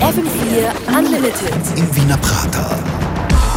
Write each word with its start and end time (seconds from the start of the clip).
FM4 0.00 0.98
Unlimited. 0.98 1.54
Im 1.76 1.96
Wiener 1.96 2.18
Prater. 2.18 2.78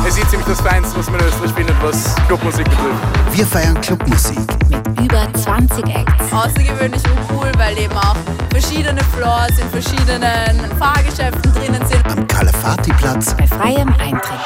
Es 0.08 0.18
ist 0.18 0.30
ziemlich 0.30 0.48
das 0.48 0.62
Feinste, 0.62 0.98
was 0.98 1.10
man 1.10 1.20
in 1.20 1.28
Österreich 1.28 1.52
findet, 1.52 1.76
was 1.82 2.16
Clubmusik 2.28 2.64
betrifft. 2.66 3.04
Wir 3.32 3.46
feiern 3.46 3.80
Clubmusik. 3.82 4.40
Mit 4.70 5.02
über 5.02 5.28
20 5.34 5.86
Acts. 5.88 6.32
Außergewöhnlich 6.32 7.02
und 7.06 7.18
cool, 7.36 7.52
weil 7.58 7.78
eben 7.78 7.98
auch 7.98 8.16
verschiedene 8.52 9.02
Floors 9.16 9.58
in 9.60 9.70
verschiedenen 9.70 10.78
Fahrgeschäften 10.80 11.54
drinnen 11.54 11.86
sind. 11.88 12.06
Am 12.10 12.26
Kalafati-Platz. 12.28 13.36
Bei 13.36 13.48
freiem 13.48 13.90
Eintritt. 14.00 14.40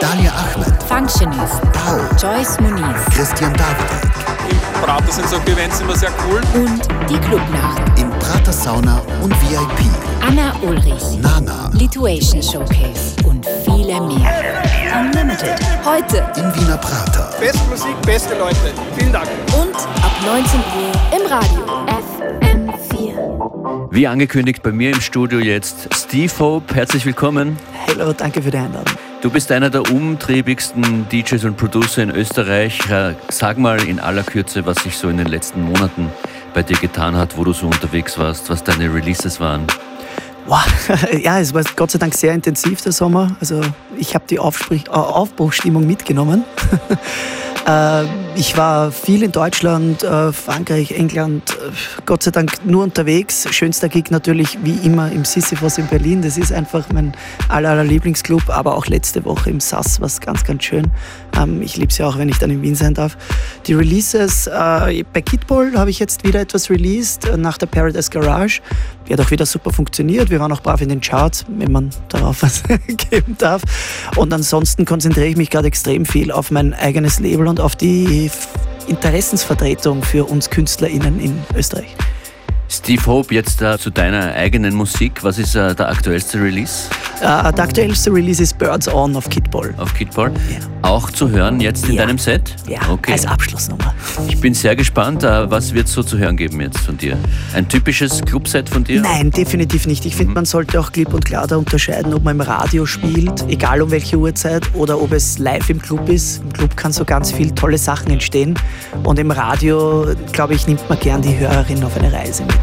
Dalia 0.00 0.32
Ahmed. 0.32 0.82
Functionist. 0.82 1.62
Pau. 1.72 1.98
Joyce 2.20 2.60
Muniz. 2.60 3.04
Christian 3.14 3.54
Davidek. 3.54 4.10
Im 4.50 4.82
Prater 4.82 5.12
sind 5.12 5.28
solche 5.28 5.52
Events 5.52 5.80
immer 5.80 5.96
sehr 5.96 6.10
cool. 6.26 6.40
Und 6.54 6.86
die 7.08 7.18
Clubnacht. 7.18 7.87
Prater 8.28 8.52
Sauna 8.52 9.00
und 9.22 9.32
VIP. 9.40 9.90
Anna 10.20 10.52
Ulrich. 10.60 11.16
Nana. 11.22 11.70
Lituation 11.72 12.42
Showcase. 12.42 13.16
Und 13.24 13.46
viele 13.64 14.02
mehr. 14.02 14.62
Unlimited. 15.00 15.54
Heute. 15.82 16.18
Im 16.36 16.54
Wiener 16.54 16.76
Prater. 16.76 17.30
Beste 17.40 17.66
Musik, 17.70 17.98
beste 18.02 18.36
Leute. 18.36 18.74
Vielen 18.98 19.14
Dank. 19.14 19.28
Und 19.58 19.74
ab 19.74 20.12
19 20.26 20.60
Uhr 20.60 21.18
im 21.18 21.26
Radio. 21.32 21.64
FM4. 22.36 23.88
Wie 23.90 24.06
angekündigt, 24.06 24.62
bei 24.62 24.72
mir 24.72 24.90
im 24.90 25.00
Studio 25.00 25.38
jetzt 25.38 25.88
Steve 25.94 26.30
Hope. 26.38 26.74
Herzlich 26.74 27.06
willkommen. 27.06 27.56
Hallo, 27.86 28.12
danke 28.12 28.42
für 28.42 28.50
die 28.50 28.58
Einladung. 28.58 28.94
Du 29.22 29.30
bist 29.30 29.50
einer 29.50 29.70
der 29.70 29.90
umtriebigsten 29.90 31.08
DJs 31.08 31.44
und 31.44 31.56
Producer 31.56 32.02
in 32.02 32.10
Österreich. 32.10 32.78
Äh, 32.90 33.14
Sag 33.30 33.56
mal 33.56 33.82
in 33.82 33.98
aller 33.98 34.22
Kürze, 34.22 34.66
was 34.66 34.76
sich 34.82 34.98
so 34.98 35.08
in 35.08 35.16
den 35.16 35.28
letzten 35.28 35.62
Monaten 35.62 36.10
bei 36.54 36.62
dir 36.62 36.76
getan 36.76 37.16
hat, 37.16 37.36
wo 37.36 37.44
du 37.44 37.52
so 37.52 37.66
unterwegs 37.66 38.18
warst, 38.18 38.50
was 38.50 38.64
deine 38.64 38.92
Releases 38.92 39.40
waren. 39.40 39.66
Wow. 40.48 40.64
Ja, 41.22 41.38
es 41.40 41.52
war 41.52 41.62
Gott 41.76 41.90
sei 41.90 41.98
Dank 41.98 42.14
sehr 42.14 42.32
intensiv 42.32 42.80
der 42.80 42.92
Sommer. 42.92 43.36
Also 43.40 43.60
ich 43.98 44.14
habe 44.14 44.24
die 44.28 44.38
Aufsprich 44.38 44.86
äh, 44.86 44.90
Aufbruchstimmung 44.90 45.86
mitgenommen. 45.86 46.44
Äh, 47.66 48.04
ich 48.34 48.56
war 48.56 48.90
viel 48.90 49.22
in 49.22 49.30
Deutschland, 49.30 50.02
äh, 50.02 50.32
Frankreich, 50.32 50.92
England, 50.92 51.58
Gott 52.06 52.22
sei 52.22 52.30
Dank 52.30 52.64
nur 52.64 52.82
unterwegs. 52.82 53.46
Schönster 53.50 53.90
Gig 53.90 54.10
natürlich 54.10 54.56
wie 54.62 54.78
immer 54.86 55.12
im 55.12 55.26
Sisyphos 55.26 55.76
in 55.76 55.86
Berlin. 55.86 56.22
Das 56.22 56.38
ist 56.38 56.50
einfach 56.50 56.86
mein 56.94 57.12
aller, 57.50 57.70
aller 57.70 57.84
Lieblingsclub, 57.84 58.48
aber 58.48 58.74
auch 58.74 58.86
letzte 58.86 59.22
Woche 59.26 59.50
im 59.50 59.60
SAS 59.60 60.00
war 60.00 60.06
es 60.06 60.18
ganz, 60.20 60.44
ganz 60.44 60.64
schön. 60.64 60.86
Ähm, 61.36 61.60
Ich 61.60 61.76
liebe 61.76 61.88
es 61.88 61.98
ja 61.98 62.06
auch, 62.06 62.16
wenn 62.16 62.30
ich 62.30 62.38
dann 62.38 62.50
in 62.50 62.62
Wien 62.62 62.74
sein 62.74 62.94
darf. 62.94 63.18
Die 63.66 63.74
Releases, 63.74 64.48
bei 64.48 65.22
Kidball 65.22 65.72
habe 65.76 65.90
ich 65.90 65.98
jetzt 65.98 66.24
wieder 66.24 66.40
etwas 66.40 66.70
released 66.70 67.30
nach 67.36 67.58
der 67.58 67.66
Paradise 67.66 68.08
Garage. 68.08 68.62
Die 69.08 69.14
hat 69.14 69.20
auch 69.20 69.30
wieder 69.30 69.46
super 69.46 69.72
funktioniert. 69.72 70.28
Wir 70.28 70.38
waren 70.38 70.52
auch 70.52 70.60
brav 70.60 70.82
in 70.82 70.90
den 70.90 71.00
Charts, 71.00 71.46
wenn 71.48 71.72
man 71.72 71.90
darauf 72.08 72.42
was 72.42 72.62
geben 73.10 73.36
darf. 73.38 73.62
Und 74.16 74.32
ansonsten 74.32 74.84
konzentriere 74.84 75.26
ich 75.26 75.36
mich 75.36 75.50
gerade 75.50 75.66
extrem 75.66 76.04
viel 76.04 76.30
auf 76.30 76.50
mein 76.50 76.74
eigenes 76.74 77.18
Label 77.18 77.48
und 77.48 77.60
auf 77.60 77.74
die 77.74 78.30
Interessensvertretung 78.86 80.02
für 80.02 80.24
uns 80.24 80.50
KünstlerInnen 80.50 81.20
in 81.20 81.38
Österreich. 81.56 81.96
Steve 82.70 83.04
Hope, 83.06 83.34
jetzt 83.34 83.62
äh, 83.62 83.78
zu 83.78 83.90
deiner 83.90 84.34
eigenen 84.34 84.74
Musik. 84.74 85.24
Was 85.24 85.38
ist 85.38 85.54
äh, 85.54 85.74
der 85.74 85.88
aktuellste 85.88 86.38
Release 86.40 86.90
Äh, 87.20 87.52
der 87.52 87.64
aktuellste 87.64 88.12
Release 88.12 88.40
ist 88.42 88.56
Birds 88.58 88.86
On 88.86 89.16
auf 89.16 89.28
Kidball. 89.28 89.74
auf 89.78 89.92
Kidball? 89.94 90.30
Ja. 90.52 90.58
Auch 90.88 91.10
zu 91.10 91.28
hören 91.30 91.60
jetzt 91.60 91.88
in 91.88 91.94
Ja. 91.94 92.06
deinem 92.06 92.18
Set? 92.18 92.54
Ja, 92.68 92.78
Okay. 92.88 93.12
als 93.12 93.26
Abschlussnummer. 93.26 93.92
Ich 94.28 94.40
bin 94.40 94.54
sehr 94.54 94.76
gespannt. 94.76 95.24
Äh, 95.24 95.50
was 95.50 95.74
wird 95.74 95.88
es 95.88 95.92
so 95.94 96.02
zu 96.04 96.16
hören 96.16 96.36
geben 96.36 96.60
jetzt 96.60 96.78
von 96.78 96.96
dir? 96.96 97.16
Ein 97.54 97.68
typisches 97.68 98.20
Clubset 98.24 98.68
von 98.68 98.84
dir? 98.84 99.00
Nein, 99.00 99.32
definitiv 99.32 99.86
nicht. 99.88 100.06
Ich 100.06 100.14
finde, 100.14 100.34
man 100.34 100.44
sollte 100.44 100.78
auch 100.78 100.92
klipp 100.92 101.12
und 101.12 101.24
klar 101.24 101.48
da 101.48 101.56
unterscheiden, 101.56 102.14
ob 102.14 102.22
man 102.22 102.36
im 102.36 102.40
Radio 102.40 102.86
spielt, 102.86 103.44
egal 103.48 103.82
um 103.82 103.90
welche 103.90 104.16
Uhrzeit, 104.16 104.62
oder 104.74 105.00
ob 105.02 105.12
es 105.12 105.38
live 105.38 105.68
im 105.70 105.82
Club 105.82 106.08
ist. 106.08 106.42
Im 106.42 106.52
Club 106.52 106.76
kann 106.76 106.92
so 106.92 107.04
ganz 107.04 107.32
viel 107.32 107.50
tolle 107.50 107.78
Sachen 107.78 108.12
entstehen. 108.12 108.54
Und 109.02 109.18
im 109.18 109.32
Radio, 109.32 110.06
glaube 110.32 110.54
ich, 110.54 110.68
nimmt 110.68 110.88
man 110.88 110.98
gern 111.00 111.20
die 111.22 111.36
Hörerin 111.36 111.82
auf 111.82 111.96
eine 111.98 112.12
Reise 112.12 112.44
mit. 112.44 112.56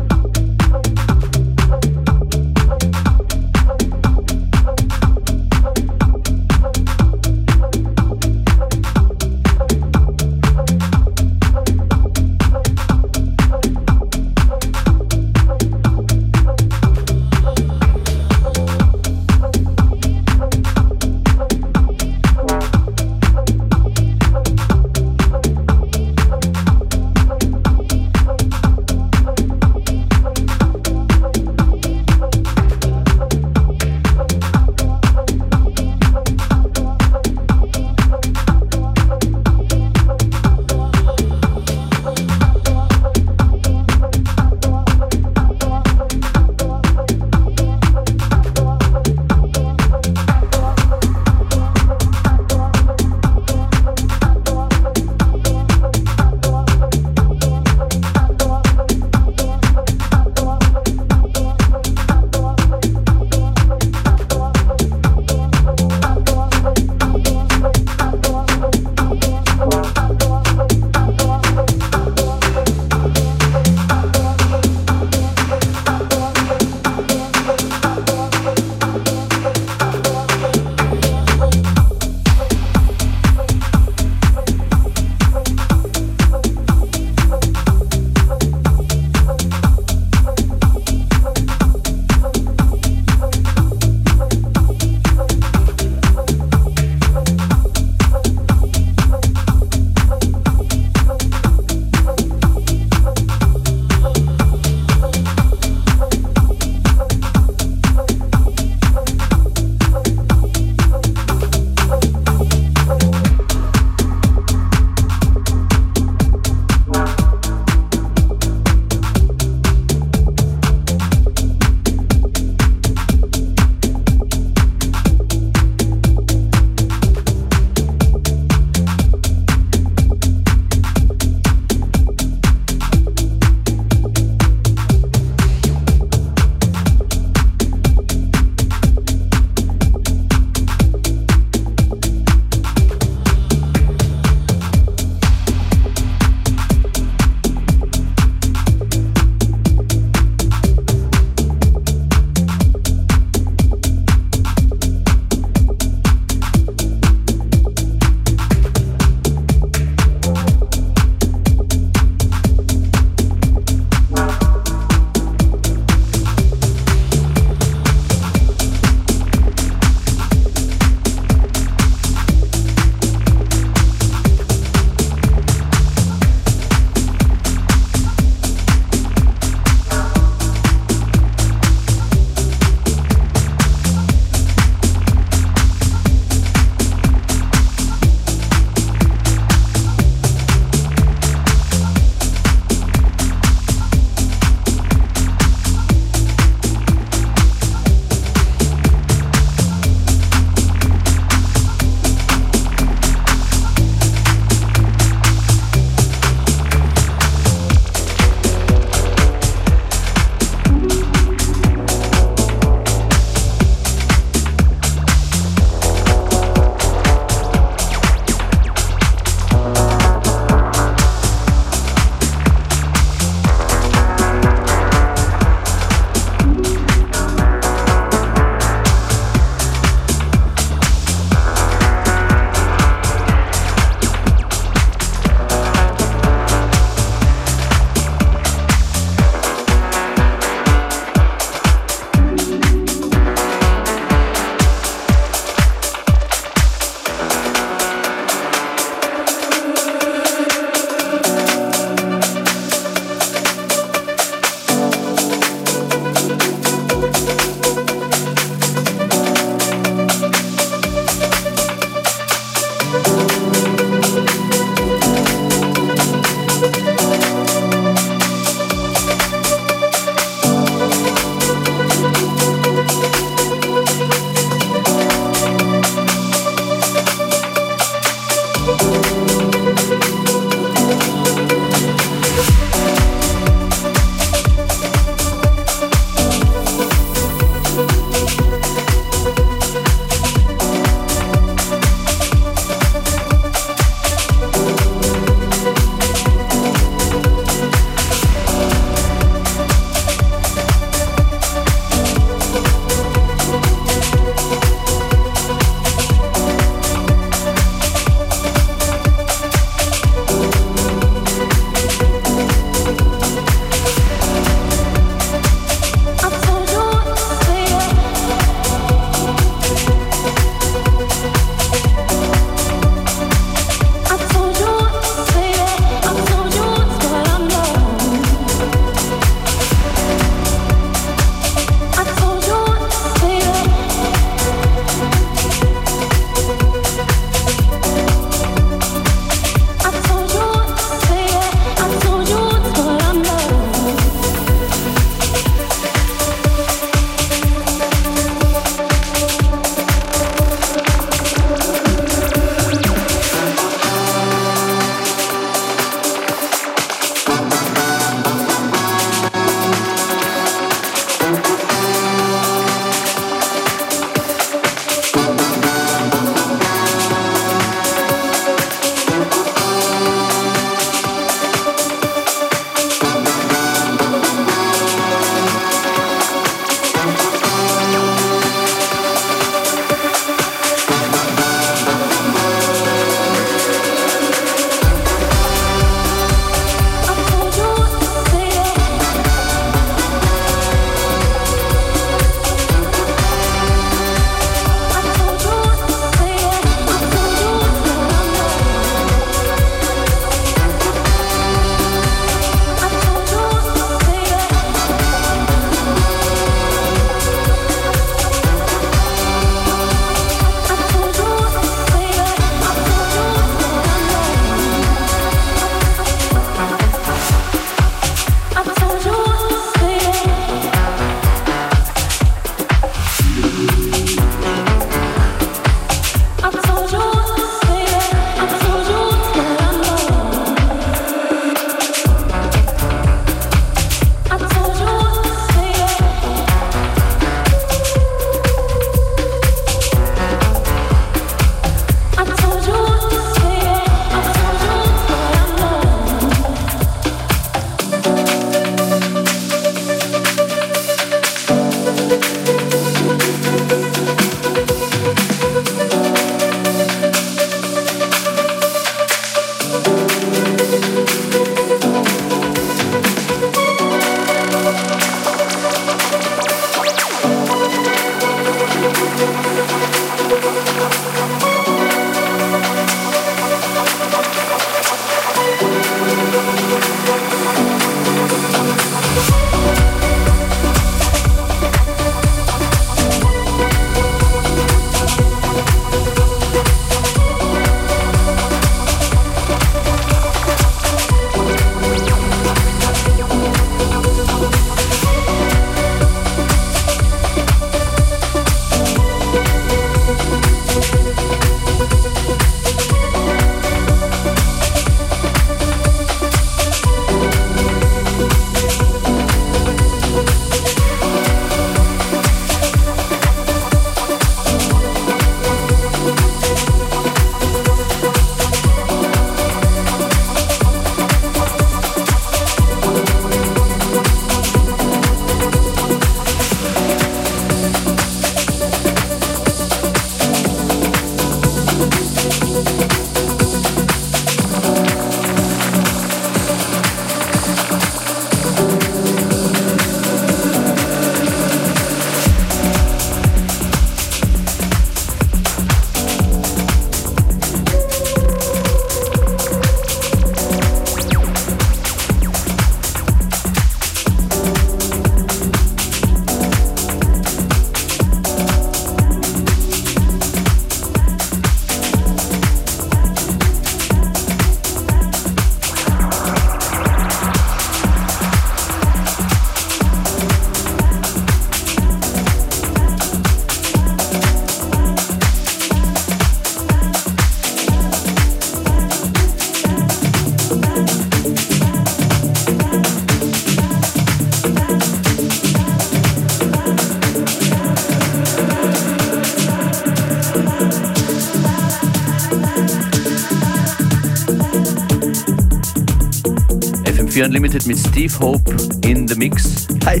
Unlimited 597.26 597.66
mit 597.66 597.76
Steve 597.76 598.12
Hope 598.20 598.54
in 598.84 599.08
the 599.08 599.16
Mix. 599.16 599.66
Hi. 599.84 600.00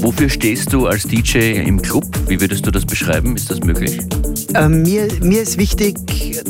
Wofür 0.00 0.30
stehst 0.30 0.72
du 0.72 0.86
als 0.86 1.02
DJ 1.02 1.60
im 1.60 1.82
Club? 1.82 2.04
Wie 2.26 2.40
würdest 2.40 2.64
du 2.64 2.70
das 2.70 2.86
beschreiben? 2.86 3.36
Ist 3.36 3.50
das 3.50 3.60
möglich? 3.60 4.00
Äh, 4.54 4.68
mir, 4.70 5.08
mir 5.20 5.42
ist 5.42 5.58
wichtig, 5.58 5.98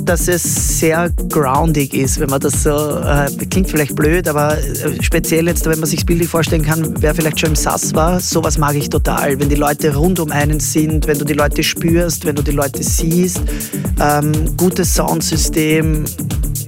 dass 0.00 0.28
es 0.28 0.78
sehr 0.78 1.10
groundig 1.30 1.94
ist, 1.94 2.20
wenn 2.20 2.30
man 2.30 2.38
das 2.38 2.62
so, 2.62 2.70
äh, 2.70 3.28
klingt 3.50 3.68
vielleicht 3.68 3.96
blöd, 3.96 4.28
aber 4.28 4.56
äh, 4.56 5.02
speziell 5.02 5.48
jetzt, 5.48 5.66
wenn 5.66 5.80
man 5.80 5.88
sich 5.88 6.06
bildlich 6.06 6.28
vorstellen 6.28 6.62
kann, 6.62 6.94
wer 7.00 7.12
vielleicht 7.12 7.40
schon 7.40 7.50
im 7.50 7.56
Sass 7.56 7.92
war, 7.92 8.20
sowas 8.20 8.56
mag 8.56 8.76
ich 8.76 8.88
total. 8.88 9.40
Wenn 9.40 9.48
die 9.48 9.56
Leute 9.56 9.96
rund 9.96 10.20
um 10.20 10.30
einen 10.30 10.60
sind, 10.60 11.08
wenn 11.08 11.18
du 11.18 11.24
die 11.24 11.34
Leute 11.34 11.64
spürst, 11.64 12.24
wenn 12.24 12.36
du 12.36 12.42
die 12.42 12.52
Leute 12.52 12.84
siehst, 12.84 13.42
ähm, 14.00 14.56
gutes 14.56 14.94
Soundsystem, 14.94 16.04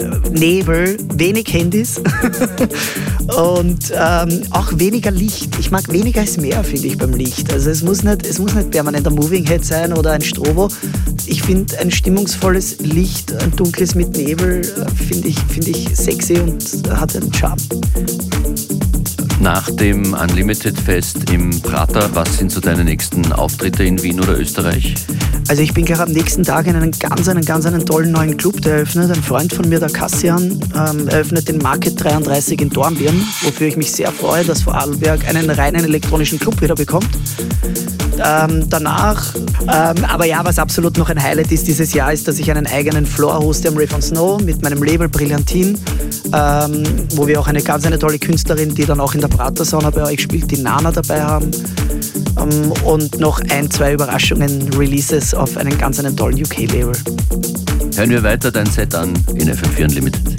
äh, 0.00 0.30
Nebel, 0.30 0.96
wenig 1.14 1.52
Handys 1.52 2.00
und 3.37 3.92
ähm, 3.94 4.42
auch 4.51 4.72
weniger 4.77 5.11
Licht. 5.11 5.59
Ich 5.59 5.70
mag 5.70 5.92
weniger 5.92 6.20
als 6.22 6.38
mehr, 6.38 6.64
finde 6.64 6.88
ich, 6.88 6.96
beim 6.96 7.12
Licht. 7.12 7.53
Also 7.53 7.70
es 7.70 7.83
muss 7.83 8.03
nicht, 8.03 8.27
es 8.27 8.38
muss 8.38 8.55
nicht 8.55 8.70
permanent 8.70 9.07
ein 9.07 9.14
Moving 9.14 9.46
Head 9.46 9.64
sein 9.64 9.92
oder 9.92 10.12
ein 10.12 10.22
Strobo. 10.22 10.68
Ich 11.27 11.42
finde 11.42 11.79
ein 11.79 11.90
stimmungsvolles 11.90 12.79
Licht, 12.81 13.35
ein 13.35 13.55
dunkles 13.55 13.94
mit 13.94 14.16
Nebel, 14.16 14.62
finde 14.96 15.29
ich, 15.29 15.38
find 15.49 15.68
ich 15.68 15.88
sexy 15.94 16.38
und 16.38 16.90
hat 16.90 17.14
einen 17.14 17.33
Charme. 17.35 17.61
Nach 19.40 19.70
dem 19.70 20.14
Unlimited 20.14 20.79
Fest 20.79 21.31
im 21.31 21.61
Prater, 21.61 22.09
was 22.14 22.38
sind 22.38 22.51
so 22.51 22.61
deine 22.61 22.85
nächsten 22.85 23.33
Auftritte 23.33 23.85
in 23.85 24.03
Wien 24.03 24.18
oder 24.18 24.38
Österreich? 24.38 24.94
Also 25.48 25.62
ich 25.62 25.72
bin 25.72 25.85
gerade 25.85 26.02
am 26.02 26.12
nächsten 26.12 26.42
Tag 26.42 26.66
in 26.66 26.74
einen 26.74 26.90
ganz, 26.90 27.28
einen 27.28 27.44
ganz 27.44 27.66
einen 27.66 27.87
tollen 27.87 28.11
neuen 28.11 28.37
Club, 28.37 28.61
der 28.62 28.74
eröffnet. 28.74 29.11
Ein 29.11 29.22
Freund 29.22 29.52
von 29.52 29.68
mir, 29.68 29.78
der 29.78 29.90
Kassian, 29.90 30.61
ähm, 30.74 31.06
eröffnet 31.09 31.48
den 31.48 31.59
Market 31.59 32.02
33 32.02 32.61
in 32.61 32.70
Dornbirn, 32.70 33.14
wofür 33.42 33.68
ich 33.68 33.76
mich 33.76 33.92
sehr 33.92 34.11
freue, 34.11 34.44
dass 34.44 34.62
Vorarlberg 34.62 35.28
einen 35.28 35.48
reinen 35.48 35.85
elektronischen 35.85 36.40
Club 36.40 36.61
wieder 36.61 36.74
bekommt. 36.74 37.09
Ähm, 38.18 38.68
danach, 38.68 39.35
ähm, 39.62 40.04
aber 40.09 40.24
ja, 40.24 40.44
was 40.44 40.59
absolut 40.59 40.96
noch 40.96 41.11
ein 41.11 41.22
Highlight 41.22 41.52
ist 41.52 41.68
dieses 41.68 41.92
Jahr, 41.92 42.12
ist, 42.12 42.26
dass 42.26 42.38
ich 42.38 42.50
einen 42.50 42.66
eigenen 42.66 43.06
Floor 43.06 43.38
hoste 43.38 43.68
am 43.68 43.76
Riff 43.76 43.94
on 43.94 44.02
Snow 44.02 44.40
mit 44.40 44.62
meinem 44.62 44.82
Label 44.82 45.09
Brillantin, 45.09 45.78
ähm, 46.32 46.82
wo 47.14 47.26
wir 47.26 47.38
auch 47.38 47.46
eine 47.46 47.62
ganz 47.62 47.85
eine 47.85 47.98
tolle 47.98 48.18
Künstlerin, 48.18 48.74
die 48.74 48.87
dann 48.87 49.00
auch 49.00 49.14
in 49.14 49.20
der 49.20 49.28
Prater-Sauna 49.28 49.90
bei 49.90 50.02
euch 50.04 50.22
spielt, 50.22 50.50
die 50.50 50.59
Nana 50.59 50.90
dabei 50.90 51.22
haben. 51.22 51.50
Ähm, 52.38 52.72
und 52.85 53.18
noch 53.18 53.40
ein, 53.51 53.70
zwei 53.70 53.94
Überraschungen, 53.94 54.72
Releases 54.75 55.35
auf 55.35 55.57
einen 55.57 55.77
ganz 55.79 55.99
einen 55.99 56.16
tollen 56.16 56.40
UK-Label. 56.42 56.92
Hören 57.96 58.11
wir 58.11 58.22
weiter 58.22 58.51
dein 58.51 58.66
Set 58.66 58.94
an 58.94 59.14
in 59.35 59.51
FM4 59.51 59.85
Unlimited. 59.85 60.36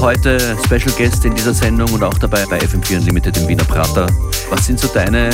Heute 0.00 0.38
Special 0.64 0.92
Guest 0.96 1.24
in 1.24 1.34
dieser 1.34 1.54
Sendung 1.54 1.92
und 1.92 2.02
auch 2.02 2.14
dabei 2.18 2.44
bei 2.46 2.58
FM4 2.58 2.98
Unlimited 2.98 3.36
im 3.36 3.48
Wiener 3.48 3.64
Prater. 3.64 4.06
Was 4.50 4.66
sind 4.66 4.78
so 4.78 4.88
deine, 4.88 5.30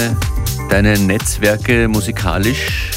deine 0.70 0.98
Netzwerke 0.98 1.88
musikalisch? 1.88 2.90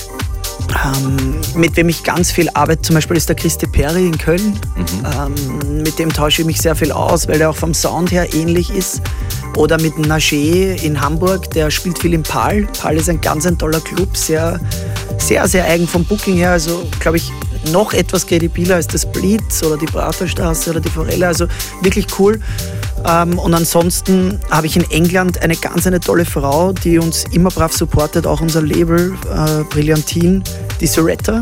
Ähm, 0.86 1.36
mit 1.56 1.76
wem 1.76 1.90
ich 1.90 2.04
ganz 2.04 2.32
viel 2.32 2.50
arbeite, 2.54 2.82
zum 2.82 2.96
Beispiel 2.96 3.18
ist 3.18 3.30
der 3.30 3.36
Christi 3.36 3.68
Perry 3.68 4.08
in 4.08 4.18
Köln. 4.18 4.60
Ähm, 5.04 5.82
mit 5.84 6.00
dem 6.00 6.12
tausche 6.12 6.42
ich 6.42 6.46
mich 6.46 6.62
sehr 6.62 6.76
viel 6.76 6.92
aus, 6.92 7.28
weil 7.28 7.42
er 7.42 7.50
auch 7.50 7.56
vom 7.56 7.74
Sound 7.74 8.12
her 8.12 8.34
ähnlich 8.34 8.70
ist. 8.70 9.02
Oder 9.56 9.82
mit 9.82 9.96
Nagé 9.96 10.82
in 10.82 11.02
Hamburg, 11.02 11.50
der 11.52 11.72
spielt 11.72 12.00
viel 12.00 12.14
im 12.14 12.24
Pal. 12.24 12.68
Pal 12.80 12.96
ist 12.96 13.10
ein 13.10 13.22
ganz 13.22 13.46
ein 13.46 13.58
toller 13.58 13.82
Club, 13.82 14.16
sehr, 14.16 14.60
sehr, 15.18 15.48
sehr 15.48 15.66
eigen 15.66 15.88
vom 15.88 16.06
Booking 16.06 16.36
her. 16.36 16.52
Also, 16.52 16.88
glaube 17.00 17.18
ich, 17.18 17.32
noch 17.72 17.94
etwas 17.94 18.26
kredibiler 18.26 18.76
als 18.76 18.88
das 18.88 19.06
Blitz 19.12 19.64
oder 19.64 19.78
die 19.78 19.86
Praterstraße 19.86 20.72
oder 20.72 20.80
die 20.80 20.90
Forelle. 20.90 21.28
Also 21.28 21.48
wirklich 21.82 22.08
cool. 22.20 22.40
Ähm, 23.06 23.38
und 23.40 23.54
ansonsten 23.54 24.40
habe 24.50 24.68
ich 24.68 24.76
in 24.76 24.90
England 24.92 25.42
eine 25.42 25.56
ganz 25.56 25.88
eine 25.88 26.00
tolle 26.00 26.26
Frau, 26.26 26.74
die 26.74 27.00
uns 27.00 27.26
immer 27.32 27.50
brav 27.50 27.74
supportet, 27.74 28.26
auch 28.26 28.42
unser 28.42 28.62
Label 28.62 29.14
äh, 29.26 29.64
Brillantin, 29.66 30.44
die 30.82 30.88
Soretta. 30.88 31.42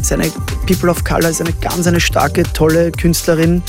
Ist 0.00 0.12
eine 0.12 0.30
People 0.66 0.90
of 0.90 1.02
Color, 1.02 1.30
ist 1.30 1.40
eine 1.40 1.52
ganz 1.54 1.86
eine 1.86 2.00
starke, 2.00 2.42
tolle 2.52 2.92
Künstlerin 2.92 3.62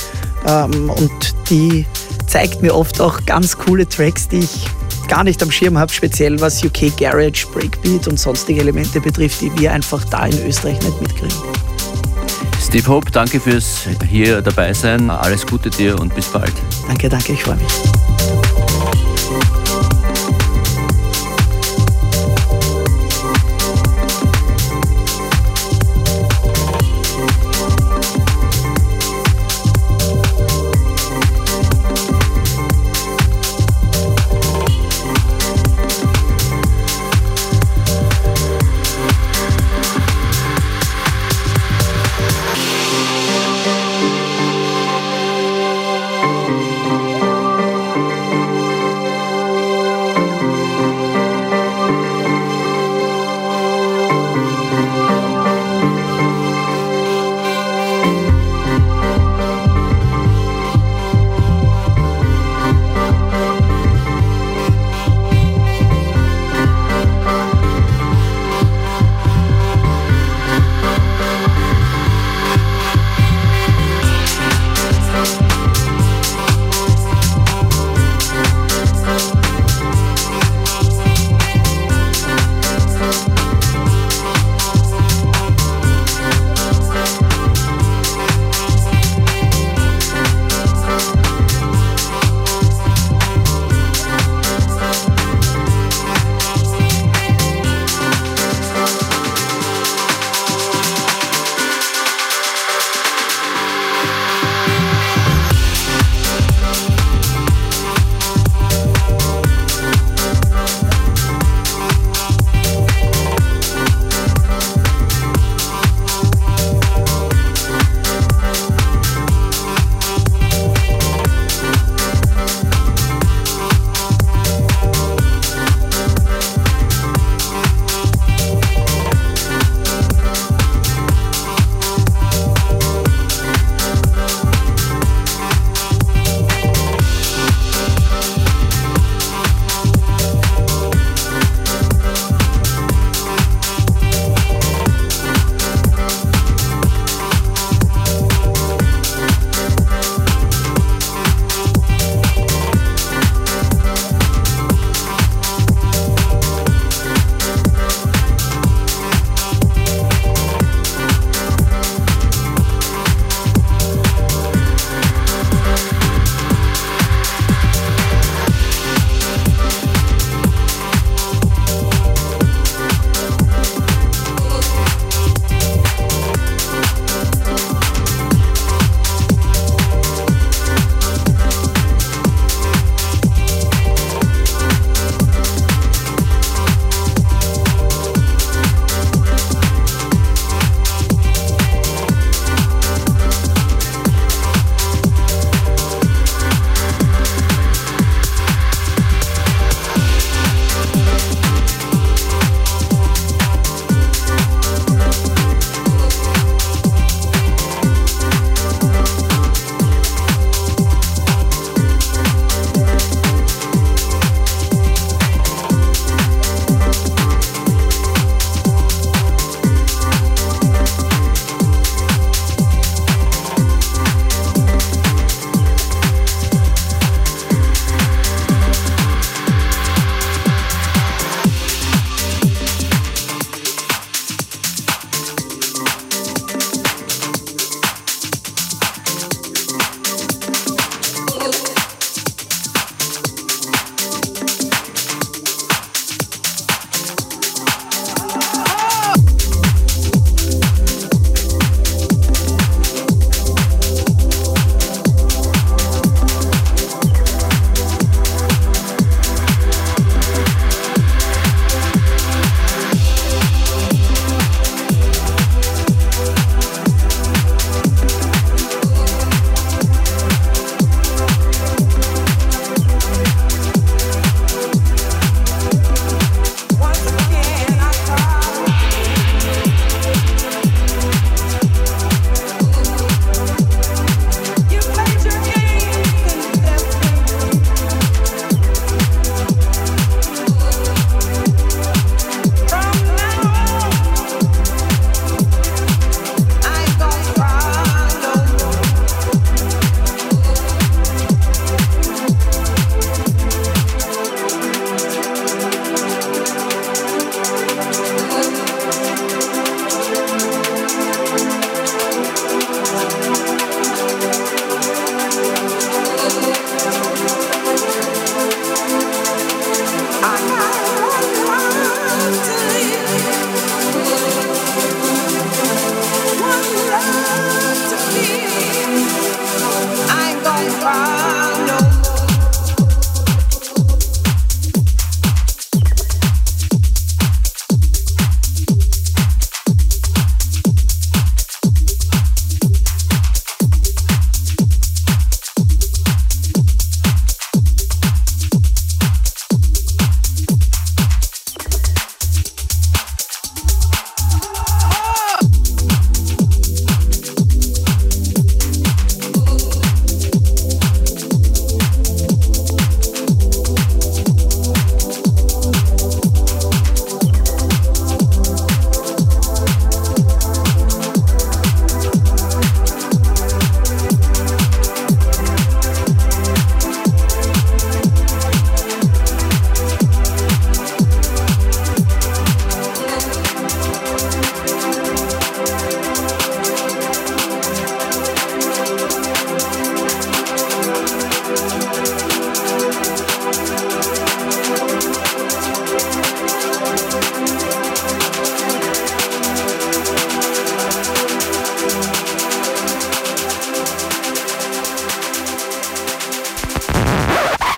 ähm, 0.46 0.90
und 0.90 1.36
die 1.50 1.86
zeigt 2.28 2.62
mir 2.62 2.76
oft 2.76 3.02
auch 3.02 3.26
ganz 3.26 3.58
coole 3.58 3.88
Tracks, 3.88 4.28
die 4.28 4.40
ich 4.40 4.68
gar 5.10 5.24
nicht 5.24 5.42
am 5.42 5.52
Schirm 5.52 5.78
habe, 5.78 5.92
speziell 5.92 6.40
was 6.40 6.64
UK 6.64 6.96
Garage, 6.96 7.48
Breakbeat 7.52 8.08
und 8.08 8.20
sonstige 8.20 8.62
Elemente 8.62 9.02
betrifft, 9.02 9.42
die 9.42 9.52
wir 9.60 9.74
einfach 9.74 10.04
da 10.06 10.28
in 10.28 10.48
Österreich 10.48 10.80
nicht 10.82 11.02
mitkriegen. 11.02 11.38
Steve 12.70 12.88
Hope, 12.88 13.10
danke 13.10 13.40
fürs 13.40 13.88
hier 14.08 14.44
dabei 14.44 14.74
sein. 14.74 15.10
Alles 15.10 15.48
Gute 15.48 15.72
dir 15.72 16.00
und 16.00 16.14
bis 16.14 16.28
bald. 16.28 16.54
Danke, 16.88 17.10
danke, 17.10 17.34
ich 17.34 17.44
freue 17.44 17.56
mich. 17.56 18.59